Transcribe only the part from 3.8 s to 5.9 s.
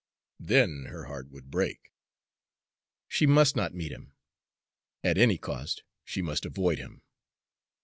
him at any cost